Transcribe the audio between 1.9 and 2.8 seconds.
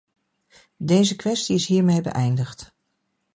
beëindigd.